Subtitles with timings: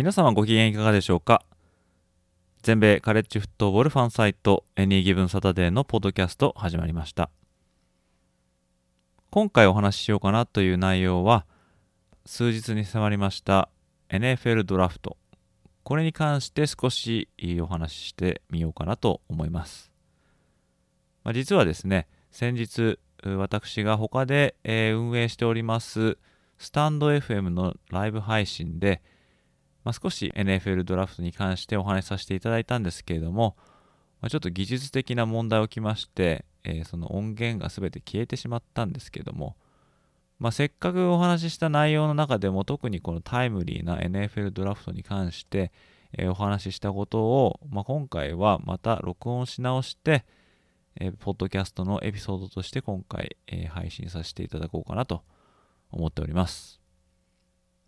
[0.00, 1.44] 皆様ご機嫌いかがでしょうか？
[2.62, 7.28] 全米カレッジフットボールファンサイト Any Given Saturday のポッドキャスト始まりました。
[9.28, 11.44] 今回お話ししようかなという内容は
[12.24, 13.68] 数日に迫りました
[14.08, 15.18] NFL ドラフト。
[15.82, 17.28] これに関して少し
[17.60, 19.92] お話ししてみようかなと思います、
[21.24, 26.16] まあ、実はですね先日私が他で運営しております
[26.56, 29.02] スタンド FM のライブ配信で
[29.84, 33.56] まあ、少し NFL ドラフトに関してお話しさせていただいたんですけれども、
[34.20, 39.56] まあ、ちょっと技術的な問題起きまして、えー、その音源が全て消えてしまったんですけれども、
[40.38, 45.72] まあ、せっかくお話しした内容の中でも特にこのタイムリーな NFL ドラフトに関して、
[46.16, 50.24] えー、お話ししたことを、まあ、今回はまた録音し直して、
[50.96, 55.22] えー、ポッドキャストのエピソードとして今回、えー、配信させていただこうかなと
[55.90, 56.80] 思っております。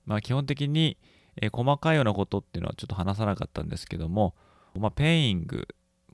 [0.06, 0.96] まあ、基本的に、
[1.40, 4.34] えー、細かいようなことっていうのはちょっと話さなかったんですけども、
[4.78, 5.66] まあ、ペイング、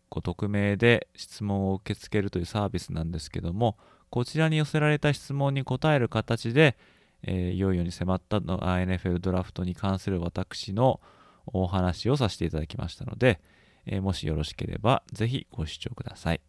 [0.09, 3.77] こう匿名で質問を受け付けるというサービスなんですけども、
[4.11, 6.77] こちらに寄せられた質問に答える形で、
[7.23, 11.01] えー、いよいよに迫ったの NFL ドラフトに関する私の
[11.47, 13.41] お話をさせていただきましたので、
[13.87, 16.48] えー、もしよろしければぜひご視聴ください。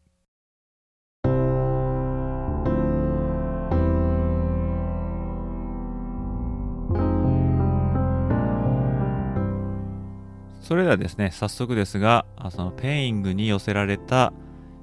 [10.69, 14.33] それではですね、早速ですが、そのペイングに寄せられた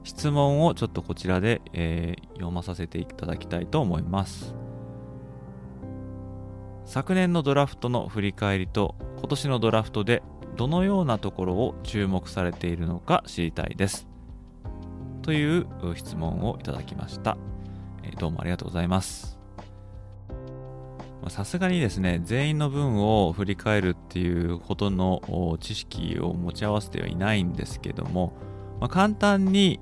[0.02, 4.56] 質問をちょっとこちらで、えー、読まさせていただきたいと思います。
[6.86, 10.24] 昨年のドラフトの振り返りと今年のドラフトで
[10.56, 14.08] どのようなところを注目されているのか知りたいです。
[15.22, 17.38] という質問をいただきました。
[18.18, 19.35] どうもありがとうございます。
[21.28, 28.32] さすがにですね、全員の分を振り返るっていうほどの知識を持ち合わせてはいないんですけども、
[28.80, 29.80] まあ、簡単に、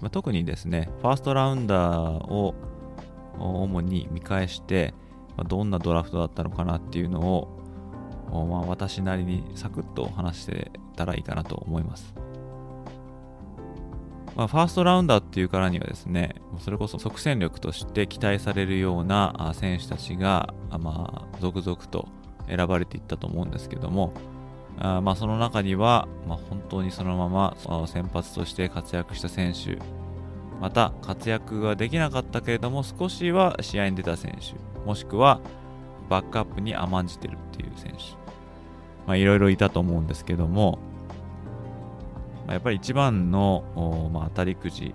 [0.00, 2.54] ま、特にですね、ファーストラウンダーを
[3.38, 4.94] 主に見返して、
[5.36, 7.48] ま、どんなドラフトだったのかなっていうのを、
[8.30, 12.14] まあ、私なりにサクッと話してたらいいかなと思います。
[14.36, 22.08] まあ、ファーストラウンダーっていうからにはですね、それこそ即戦力として期待されるような選手たちが、まあ、続々と
[22.48, 24.12] 選ばれていったと思うんですけども、
[24.78, 27.56] あまあ、その中には、まあ、本当にそのまま
[27.86, 29.78] 先発として活躍した選手、
[30.60, 35.40] また活躍ができなかったけれども少しは試合に出た選手、もしくは
[36.08, 37.98] バックアップに甘んじてるっていう選手、
[39.06, 40.80] まあ、いろいろいたと思うんですけども、
[42.48, 44.94] やっぱり一番の、まあ、当たりくじ、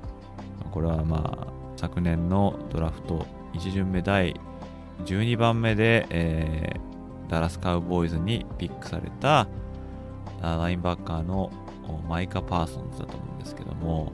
[0.71, 4.39] これはまあ昨年のドラフト1巡目第
[5.05, 9.47] 12番目で、えー、ダラスカウボーイズにピックされた
[10.41, 11.51] ラインバッカーの
[12.07, 14.11] マイカ・パーソンズだと思うんですけども、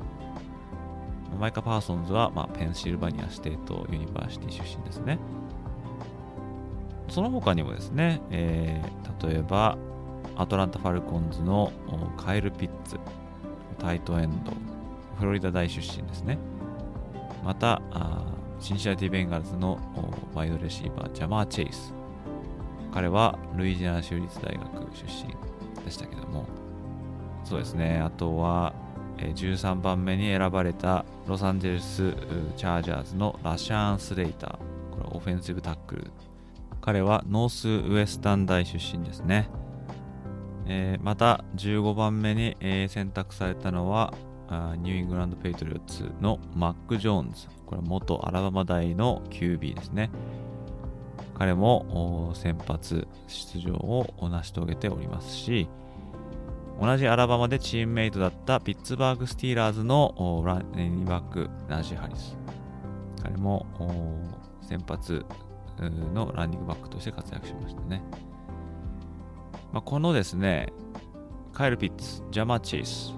[1.40, 5.20] マイカ・パーソンズは、まあ、ペンシルバニアステートユニバーシティ出身ですね。
[7.10, 9.78] その他にもですね、えー、例えば、
[10.36, 11.72] アトランタ・ファルコンズの
[12.18, 12.98] カイル・ピッツ、
[13.80, 14.52] タイトエンド、
[15.18, 16.38] フロリダ大出身ですね。
[17.44, 17.82] また、
[18.60, 19.78] シンシナティ・ベンガルズの
[20.34, 21.94] ワイドレシーバー、ジャマー・チェイス。
[22.94, 26.46] 彼はルイジアナ州立大学出身でしたけども、
[27.44, 28.74] そうですね、あとは、
[29.18, 32.14] 13番目に選ばれたロサンゼルス
[32.58, 34.52] チャージャーズのラシャーン・スレイター。
[34.52, 34.58] こ
[35.04, 36.12] れオフェンシブタックル。
[36.82, 39.50] 彼はノースウエスタン大出身ですね。
[40.68, 44.14] えー、また15番目に、えー、選択されたのは
[44.78, 47.48] ニューイングランド・ペイトリオッツのマック・ジョーンズ。
[47.66, 50.12] これは元アラバマ大の QB ですね。
[51.38, 55.68] 彼も先発出場を成し遂げておりますし、
[56.80, 62.38] 同じアラバマでチームメイトだったピッツバーグ・スティーラーズのランニングバック、ナジー・ハリス。
[63.24, 63.66] 彼も
[64.62, 65.26] 先発
[66.14, 68.04] のランニングバックとして活躍しましたね。
[69.76, 70.72] まあ、このですね、
[71.52, 73.14] カイル・ピッツ、ジャマ・チェイス、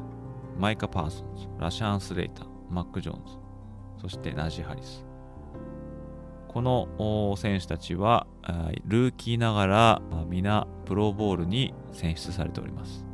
[0.57, 3.33] マイカ・パーソンズ、ラシャン・スレイター、マック・ジョーンズ、
[4.01, 5.05] そしてナジ・ハリス。
[6.47, 8.25] この選手たちは
[8.85, 13.05] ルーキーながら皆プロボールに選出されております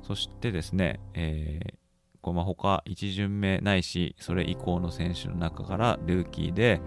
[0.00, 1.74] そしてですね、えー
[2.22, 6.80] こうまあ他1巡目ないしそれ以降の選手の中からルーキーで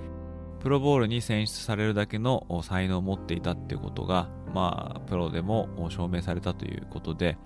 [0.60, 7.38] プロボールに選出されるだけの才能を持っていたっていうことが、まあ、プロでも証明されたということで、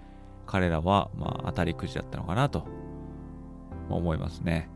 [0.45, 2.65] 彼らは、まあ、当たりくじだったのかなと
[3.89, 4.69] 思いますね。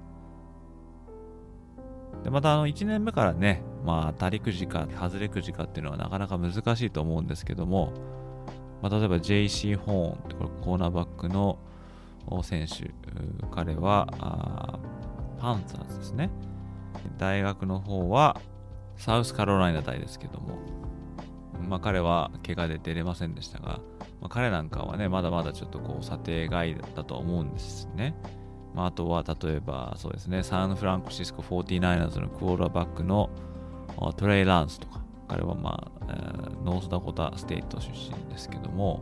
[2.26, 7.94] で、また、あの、1年目からね、まあ、当たりくじか、外れくじかっていうのはなかなか難しいと思うんですけども、
[8.82, 11.58] まあ、例えば JC ホーン、これコーナーバックの
[12.44, 12.92] 選手、
[13.50, 14.78] 彼は、
[15.40, 16.30] パンサーズですね。
[17.18, 18.42] 大学の方は
[18.98, 20.58] サウスカロライナ大ですけども、
[21.62, 23.80] まあ、彼は怪我で出れませんでしたが、
[24.22, 28.16] まあ、彼なんかはね、まだまだちょっとこう査定外だと思うんですね。
[28.74, 33.30] まあ、あとは例えばそうですね、サンフランシスコ 49ers のクォーターバックの
[34.18, 39.02] トレイ・ランスとか、彼はまあ、えー、ノースダコタステイト出身ですけども、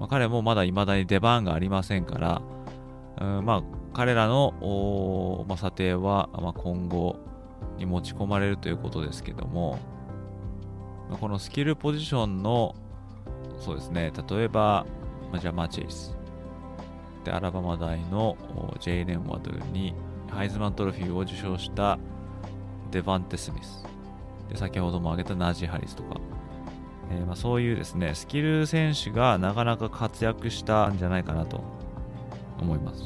[0.00, 2.42] まあ、彼もまだ未だに出番がありませんから、
[3.20, 3.62] うんまあ、
[3.94, 7.16] 彼らの、まあ、査定は、まあ、今後
[7.78, 9.78] に持ち込まれるということですけども、
[11.10, 12.74] このスキルポジションの
[13.60, 14.86] そうですね例えば、
[15.32, 16.16] ま、ジャマ・チェイス。
[17.24, 18.36] でアラバマ大の
[18.80, 19.94] ジェイレン・ワドルに
[20.30, 21.98] ハイズマントロフィーを受賞した
[22.90, 23.84] デバンテ・スミス。
[24.48, 26.20] で先ほども挙げたナージ・ハリスとか、
[27.10, 31.64] えー、まあそういうですねスキル選手がなかなか活躍したんじゃないかなと
[32.60, 33.02] 思います。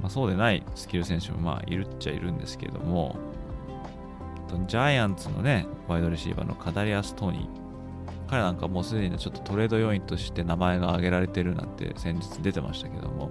[0.00, 3.16] まあ、そうでないスキル選手もまあいるっちゃいるんですけども、
[4.66, 7.64] ジャイアンツのね、ワイドレシーバーのカダリアス・トニー。
[8.28, 13.30] 彼なんかもうすでにちょっとトレード要員として名前が挙げられてるなんて先日出てましたけども、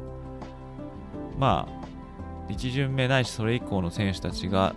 [1.38, 1.68] ま
[2.48, 4.76] あ、1巡目ないしそれ以降の選手たちが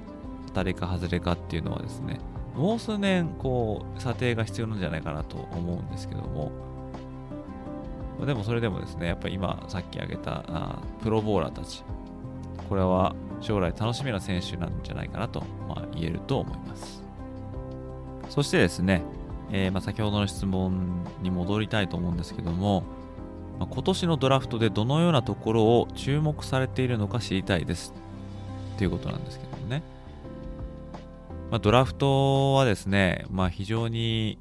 [0.55, 2.19] 誰か外れかっていうのはですね、
[2.57, 6.51] もう数年、こう、査定が必要なんじゃないかなと思うんですけども、
[8.25, 11.85] でもそれでもですね、やっぱり今さっき挙げたあプロボーラーたち、
[12.71, 17.03] これは将来楽しみな選手なんじゃないかなと、まあ、言えると思います。
[18.29, 19.03] そしてですね、
[19.51, 22.83] えー、まあ先ほどの質問に戻りたいと思うんですけども、
[23.59, 27.95] まあ、今年のドラフトでどのようなところを注目されているのか知りたいです
[28.75, 29.83] っていうことなんですけどもね。
[31.51, 34.39] まあ、ドラフトはですね、まあ、非常に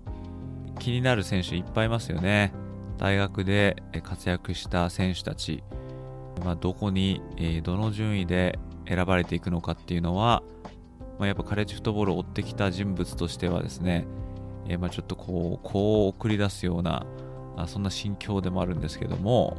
[0.80, 2.52] 気になる選手いっぱいいますよね。
[2.98, 5.64] 大学で活躍した選手たち、
[6.44, 8.58] まあ、どこに、えどの順位で
[8.88, 10.44] 選ばれていくのかっていうのは、
[11.20, 14.06] まあ、やっぱカレッジフットボールを追ってきた人物としてはですね、
[14.68, 17.06] えー、まあちょっとこう、こう送り出すような、
[17.58, 19.58] あそんな心境でもあるんですけども、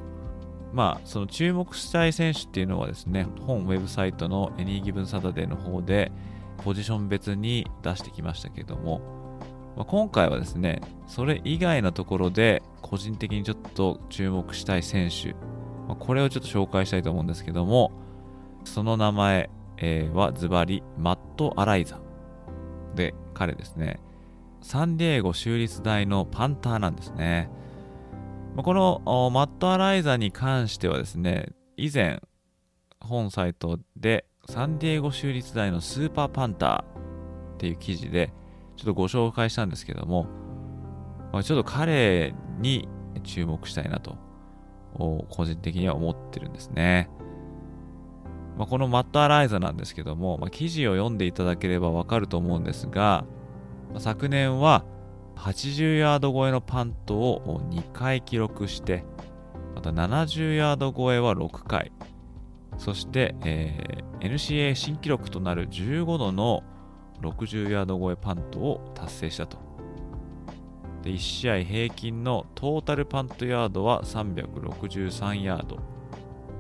[0.73, 6.13] まあ、その注目したい選手っていうのはですね、本ウェブサイトの Any Given Saturday の方で、
[6.59, 9.01] ポジション別に出してきましたけども、
[9.77, 15.33] まあ、今回はですね、それ以外のところで個人的にちょっと注目したい選手、
[15.87, 17.93] まあ、これをちょっと紹介したいと思うんですけども、
[18.67, 22.01] その名前、えー、はズバリマット・アライザ
[22.95, 24.01] で彼ですね、
[24.61, 27.51] サンディエゴ州立大のパンターなんですね。
[28.57, 32.23] このマット・アライザに関してはですね、以前
[33.01, 38.33] 本サイトでサンディエゴ州立大のスーパーパンターっていう記事で
[38.77, 40.27] ちょっとご紹介したんですけども、
[41.43, 42.89] ちょっと彼に
[43.25, 44.17] 注目したいなと、
[44.95, 47.11] 個人的には思ってるんですね。
[48.57, 53.25] まあ、このマット・アライザなんですけども、まあ、記事を読んでいただければわかると思うんですが、
[53.91, 54.85] まあ、昨年は
[55.37, 59.05] 80ヤード超えのパントを2回記録して、
[59.75, 61.93] また70ヤード超えは6回、
[62.79, 66.63] そして、えー、NCA 新記録となる15度の
[67.21, 69.59] 60ヤード超えパントを達成したと。
[71.03, 75.79] で1試合平均のトータルパントヤードは363ヤード。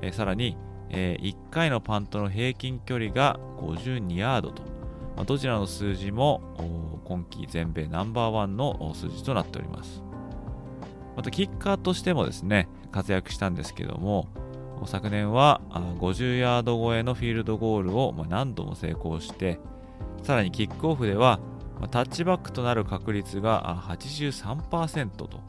[0.02, 0.56] えー、さらに、
[0.90, 4.62] えー、1回のパントの平均距離が52ヤードと。
[5.16, 6.42] まあ、どちらの数字も
[7.04, 10.02] 今季全米ナンバーワンの数字となっております。
[11.16, 14.28] またキッカーとしてもですね、活躍したんですけども、
[14.84, 19.58] 昨年は50ヤード超えのフィールドゴールを何度も成功して、
[20.22, 21.40] さらにキックオフでは、
[21.90, 25.40] タッチバックとなる確率が83%と、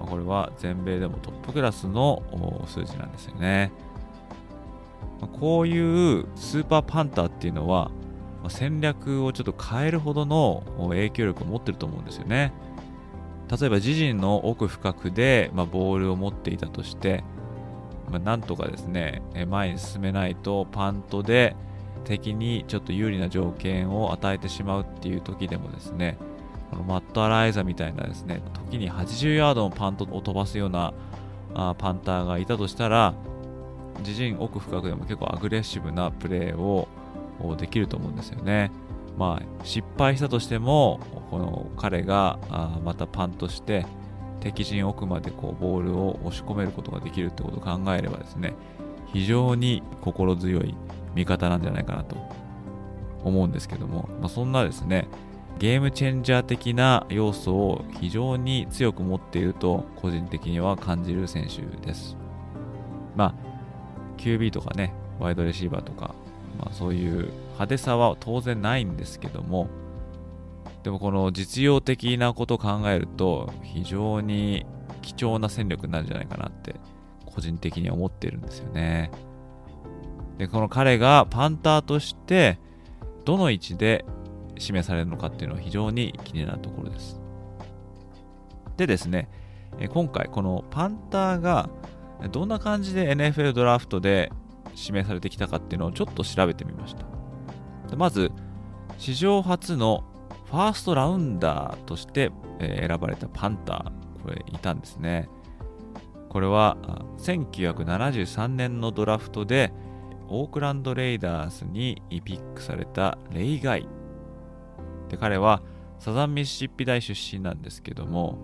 [0.00, 2.22] これは全米でもトップクラスの
[2.66, 3.72] 数字なんですよね。
[5.26, 7.90] こういうスーパーパンターっていうのは、
[8.48, 12.52] 戦略をちょっと変えるほどの影響力を持ってると思うんですよね。
[13.50, 17.24] 例えば自陣の奥深くで、まあ、ボールを持っていたとして、
[18.10, 21.56] まあ、なんとかですね、前に進めないとパントで、
[22.04, 26.16] 敵にちょっと有利な条件を与えてしまうっていう時でもですね、
[26.70, 30.94] このマット・アライザみたいなですね、時に80ヤードのパントを飛ばすような
[31.54, 33.14] あパンターがいたとしたら、
[34.00, 36.88] 自陣奥深くでも結構アグレッシブなプレーを
[37.56, 38.70] できると思うんですよね。
[39.16, 41.00] まあ、失敗したとしても、
[41.30, 43.84] この彼があまたパンとして、
[44.40, 48.54] 敵陣奥までこうボールを押し込めることができるってことを考えればですね、
[49.12, 50.76] 非常に心強い
[51.14, 52.16] 味方なんじゃないかなと
[53.24, 55.08] 思うんですけども、まあ、そんなですね、
[55.58, 62.16] ゲームチェンジャー的な要素を非常に強く持っていると個人的には感じる選手です。
[63.16, 63.47] まあ、
[64.18, 66.14] QB とかね、ワイドレシーバーとか、
[66.58, 69.68] まあ、そういう派手さは当然ないんですけども、
[70.82, 74.66] でもこの実用的なことを考えると非常に
[75.02, 76.74] 貴重な戦力になるんじゃないかなって
[77.26, 79.10] 個人的に思ってるんですよね。
[80.38, 82.58] で、この彼がパンターとして
[83.24, 84.04] どの位置で
[84.56, 87.20] 指名されるのかっていうのは非常に気になるところです。
[88.76, 89.28] でですね、
[89.92, 91.68] 今回このパンターが
[92.32, 94.32] どんな感じで NFL ドラフトで
[94.76, 97.96] 指名されてきたかっていうのをちょっと調べてみました。
[97.96, 98.32] まず、
[98.98, 100.04] 史上初の
[100.46, 105.28] ファーストラウンダーとして、選ばれたパンター、これいたんですね。
[106.28, 106.76] これは
[107.18, 109.72] 1973年のドラフトで
[110.28, 113.88] オークランド・レイダースにピックされたレイガイ。
[115.08, 115.62] で彼は
[115.98, 118.38] サザンミシシッピ大出身なんですけども、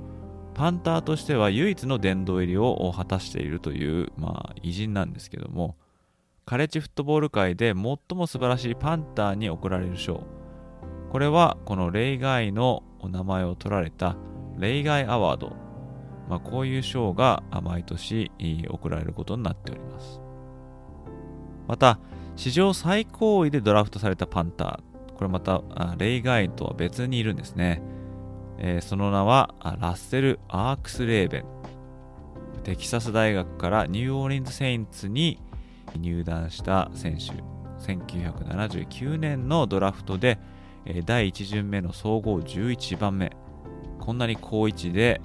[0.54, 5.76] パンターとしては唯一の殿堂入りを果たしているという、まあ、偉人なんですけども、
[6.46, 7.74] カレッジフットボール界で最
[8.16, 10.22] も素晴らしいパンターに贈られる賞、
[11.10, 14.16] これはこのレイガイのお名前を取られた
[14.58, 15.56] レイガイアワード、
[16.28, 18.30] まあ、こういう賞が毎年
[18.70, 20.20] 贈られることになっております。
[21.66, 21.98] また、
[22.36, 25.62] 史上最高位でドラフトされたパンター、これまた
[25.98, 27.80] レイガイとは別にいるんですね。
[28.58, 31.44] えー、その名はラッセル・アークス・レーベン。
[32.62, 35.38] テキサス大学からニューオーリンズ・セインツに
[35.98, 37.42] 入団した選手。
[37.86, 40.38] 1979年のドラフトで
[41.04, 43.32] 第1巡目の総合11番目。
[44.00, 45.20] こんなに高位置で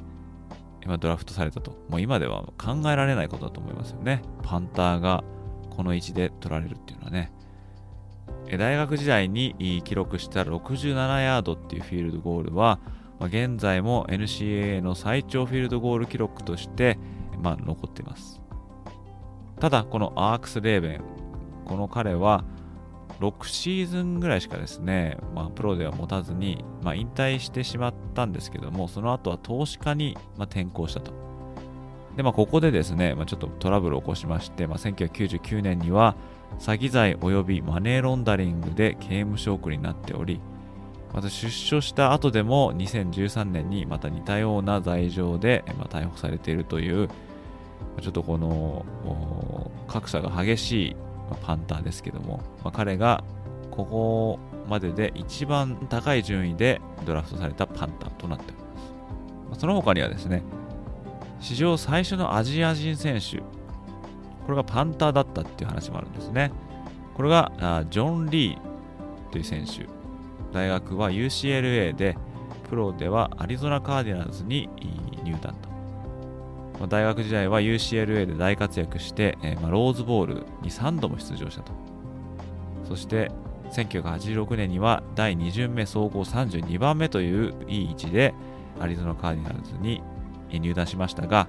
[0.84, 1.72] 今ドラフトされたと。
[1.90, 4.22] もう今では考えられないことだと思いますよね。
[4.44, 5.24] パンターが
[5.70, 7.32] この位置で取られるっていうのはね。
[8.58, 12.80] 大学時代に記録した67ヤードっていうフィールドゴールは、
[13.20, 16.98] ま現在も NCAA の最長フィールドゴール記録として、
[17.42, 18.42] まあ、残っています。
[19.60, 21.02] ただ、このアークス・レーベン、
[21.66, 22.44] この彼は、
[23.20, 31.12] 6シーズンぐらいしかですね、まあ、プロでは持たずに、まあ、引退してしまったんですけども、その後は投資家に、まあ、転向したと。
[32.16, 36.16] で、まあ、ここでですね、まあ、ちょっとトラブルを起こしまして、まあ、1999年には、
[36.60, 40.40] 詐欺罪及びマネーロンダリングで刑務所送りになっており、
[41.14, 47.10] また出所した後でも2013年にまた似たような罪状で、ま、逮捕されているという、
[48.02, 48.86] ちょっとこの
[49.88, 50.96] 格差が激しい
[51.42, 53.24] パンターですけども、まあ、彼が
[53.72, 58.54] ここまでで一番高い順位でドラフトされたパンターとなっており
[59.50, 59.62] ます。
[59.62, 60.44] その他にはですね、
[61.40, 63.44] 史上最初のアジア人選手、こ
[64.50, 66.52] れがパンターだったっていう話もあるんですね。
[67.16, 67.52] これが
[67.90, 69.88] ジョン・リーという選手。
[70.52, 72.18] 大学は UCLA で、
[72.70, 74.70] プロではアリゾナカーディナルズに
[75.24, 75.56] 入団
[76.80, 76.88] と。
[76.88, 81.72] 大学時代は UCLA で大活躍して、えー、まあ、ローズボールに3度も出場したと。
[82.88, 83.32] そして
[83.72, 88.34] 1986年には第2巡目総合32番目といういい位置で
[88.80, 90.02] アリゾナカーディナルズに
[90.52, 91.48] 入団しましたが、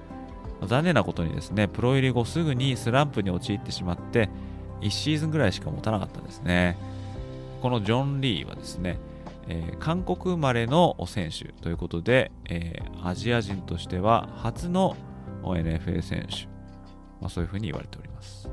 [0.67, 4.29] 残念なことにですね、プロ入り後すぐにスランプに陥ってしまって、
[4.81, 6.77] 1シーズンぐらいしか持たなかったんですね。
[7.61, 8.99] このジョン・リーはですね、
[9.47, 14.97] えー、韓国生まれの選手ということで、えー、アジア人としては初の
[15.43, 16.45] NFL 選手、
[17.21, 18.49] まあ、そういうふうに言われております。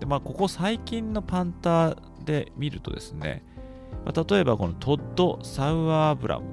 [0.00, 3.44] で、まあ、ここ最近のパンターで見るとですね、
[4.04, 6.46] まあ、例えばこのトッド・サウアーブラム、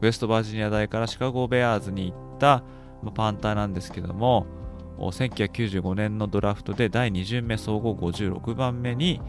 [0.00, 2.62] ウェストバージニア大からシカゴ・ベアーズに行った
[3.02, 4.46] まあパンターなんですけども、
[4.98, 9.20] 1995年のドラフトで第2巡目総合56番目に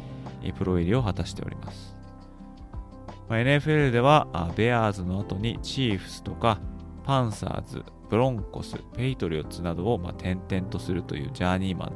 [0.57, 1.95] プロ入りを果たしております。
[3.29, 6.59] まあ、NFL ではベアーズの後にチーフスとか
[7.03, 11.91] パンサーズ、ブロンコス、ペイトリオッツなどをまあ転々とするというジャーニーマン。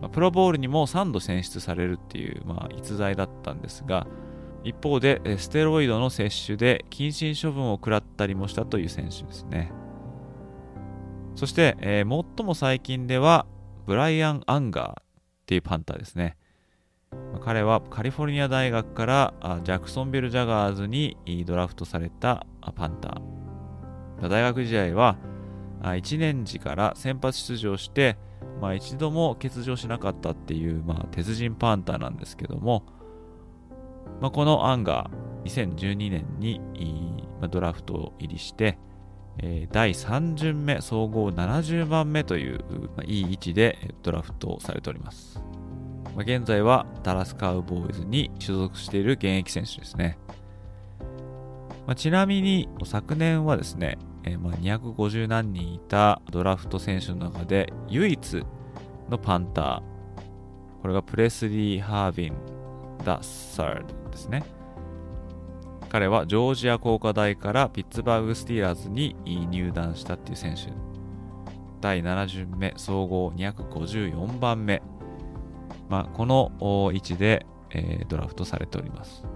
[0.00, 4.06] まあ、プロボールにも3度選出されるっていう、まあ、逸材だったんですが、
[4.64, 9.72] 一方でステロイドの摂取で謹慎処分を食らったりもしたという選手ですね。
[11.34, 13.46] そして、えー、最も最近では
[13.86, 15.04] ブライアン・アンガーっ
[15.46, 16.36] ていうパンターですね。
[17.40, 21.16] 彼はカリフォルニア大学からジャクソンビル・ジャガーズに
[21.46, 24.28] ドラフトされたパンター。
[24.28, 25.16] 大学時代は
[25.82, 28.16] 1年時から先発出場して、
[28.60, 32.84] まあ、一度も欠場しなかったっていう、まあ、鉄人パンターなんですけども、
[34.20, 35.10] まあ、この案が
[35.44, 36.60] 2012年に、
[37.50, 38.78] ドラフト入りして、
[39.72, 42.60] 第3巡目総合70番目という、
[42.96, 45.42] まあ、いい位置でドラフトされております。
[46.14, 50.18] まあ、現在はダラスカウボーイズに所属している現役選手ですね。
[51.86, 58.44] まあ、ちなみに昨年はですね、えー、まあ250何人いたドラフト選手の中で唯一
[59.08, 59.82] のパンター、
[60.82, 62.34] これがプレスリー・ハービン・
[63.04, 64.44] ダ・サードですね。
[65.88, 69.14] 彼はジョージア工科大からピッツバーグ・スティーラーズに
[69.50, 70.72] 入団したっていう選手。
[71.80, 74.82] 第7巡目、総合254番目。
[75.92, 76.50] まあ、この
[76.94, 79.26] 位置で、えー、ドラフトされております。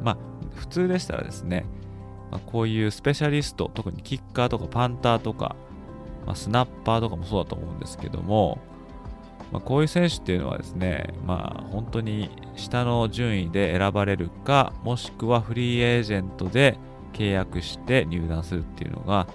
[0.00, 0.16] まあ、
[0.54, 1.66] 普通でしたらですね、
[2.30, 5.56] まあ、こういうスペシャリスト、特にキッカーとかパンターとか、
[6.24, 8.58] まあ、スナッパーとかもそうだと思うんですけども、
[9.50, 16.78] まあ、こういう選手っていうのはですね、まあ、本当に下の順位で選ばれるか、もしくはフリーエージェントで
[17.12, 19.26] 契約して入団するっていうのが、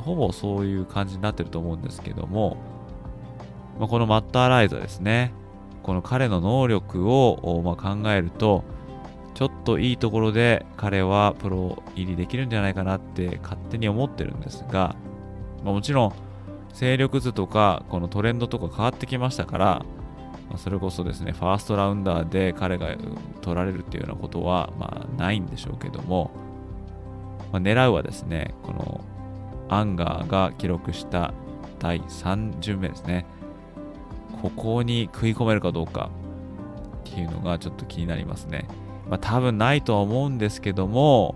[0.00, 2.56] ほぼそういう感じになってると思うんですけども、
[3.78, 5.32] まあ、このマッターライザーですね、
[5.82, 8.64] この彼の能力を、まあ、考えると、
[9.34, 14.96] ちょっといいところで彼はプロ入りできるんじゃないかなって勝手に思ってるんですが、
[15.62, 16.12] まあ、もちろん
[16.74, 19.64] 勢力図とかこのトレンドとか変わってきましたから、
[20.48, 22.96] まあ、それこそですね、ファーストラウンダーで彼が
[23.40, 26.32] 取られるっていうようなことは、まあ、ないんでしょうけども、
[27.52, 29.04] まあ、狙うはですね、この
[29.68, 31.32] アンガーが記録した
[31.78, 33.24] 第3巡目ですね。
[34.42, 36.10] ここに食い込めるかどうか
[37.08, 38.66] っていうのがちょっと気になりますね。
[39.08, 41.34] まあ多分ないとは思うんですけども、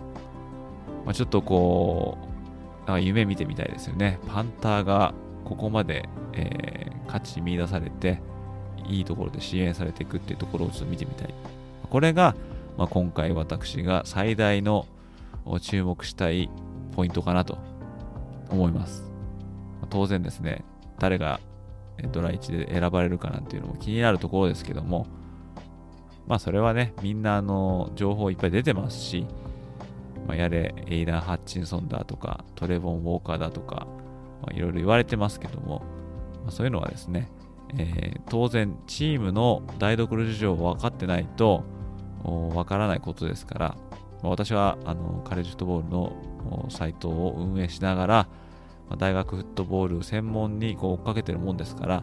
[1.04, 4.18] まあ、ちょっとこう、なんか夢見てみたいですよね。
[4.28, 8.20] パンターがここまで、えー、価値見出されて、
[8.88, 11.34] いいところで支援されていくっていうところをちょっと見てみたい。
[11.88, 12.34] これが、
[12.76, 14.86] まあ、今回私が最大の
[15.60, 16.50] 注目したい
[16.96, 17.58] ポイントかなと
[18.50, 19.10] 思います。
[19.90, 20.64] 当然ですね、
[20.98, 21.40] 誰が
[22.10, 25.06] ドラ1で選ばれるかなんていうのも気になるところですけども、
[26.26, 29.26] まあそれはね、みんなあの情報いっぱい出てますし、
[30.26, 33.86] まあ、やれ、エイダン・ハッチンソンだとか、トレボン・ウォーカーだとか、
[34.52, 35.82] いろいろ言われてますけども、
[36.42, 37.28] まあ、そういうのはですね、
[37.76, 41.64] えー、当然チームの台所事情を分かってないと
[42.22, 43.76] 分からないことですから、
[44.22, 48.28] まあ、私はあのカレッジフットボールのサイトを運営しながら、
[48.88, 52.02] まあ、大学フットボール専門にこう追っかけてるもんですから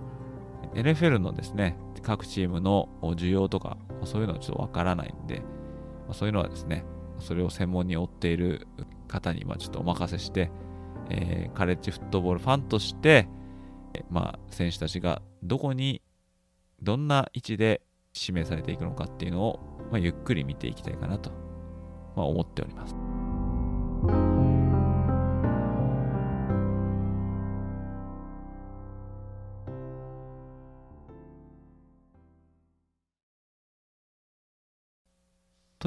[0.74, 6.86] NFL のですね各チームの需要とかまそういうのはちょっとわからないんで、まあ、そういうのはですね
[7.20, 8.68] それを専門に追っている
[9.08, 10.52] 方にまちょっとお任せして、
[11.10, 13.28] えー、カレッジフットボールファンとして、
[14.10, 16.02] まあ、選手たちがどこに
[16.82, 17.82] どんな位置で
[18.16, 19.60] 指名されていくのかっていうのを、
[19.92, 21.32] まあ、ゆっくり見ていきたいかなと、
[22.16, 22.96] まあ、思っております。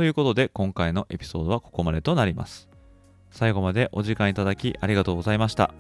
[0.03, 2.69] ということで今回のエピソードはここまでとなります。
[3.31, 5.73] 最後までお時間いただきありがとうございました。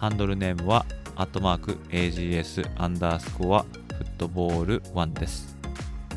[0.00, 5.56] ハンドルネームは、アットマーク AGS アンダースコアフットボール1です。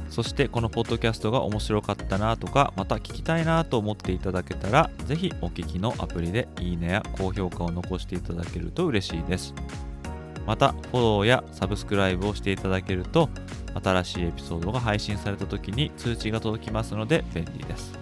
[0.07, 9.55] そしてこのポッドキャストが面白かったなとか、また聞きたいなと思っていただけたら、ぜひお聞きのアプリでいいねや高評価を残していただけると嬉しいです。
[10.45, 13.29] また、フォローやサブスクライブをしていただけると、
[13.83, 18.00] 新しいエピソードが配信された時に通知が届きますので便利です。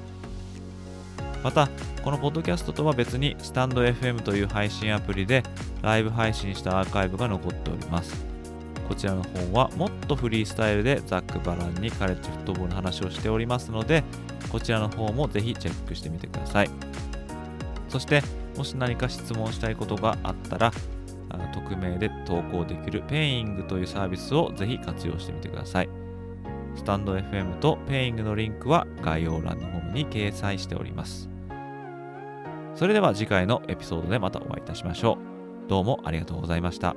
[1.43, 1.69] また、
[2.04, 5.43] このポッドキャストとは別に、スタンド FM という配信アプリで
[5.82, 8.25] ライブ配信したアーカイブが残っております。
[8.88, 14.04] こちらの方はもっとフリースタイルでざっくばらんにカレッジフットボールの話をしておりますので、
[14.52, 16.69] こちらの方もぜひチェックしてみてください。
[17.88, 18.23] そして、
[18.58, 20.71] もし何か質問したいことがあったら、
[21.54, 25.89] 匿名で投稿できる Peing というサービスをぜひ活用してみてください。
[26.80, 31.30] スタンド FM とペイングのリンクは概要欄の方に掲載しております。
[32.74, 35.18] それでは次回のエピソードでまたお会いいたしましょ
[35.65, 35.70] う。
[35.70, 36.96] どうもありがとうございました。